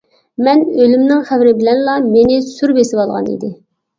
[0.45, 3.51] مەن ئۆلۈمنىڭ خەۋىرى بىلەنلا مېنى سۈر بېسىۋالغان ئىدى.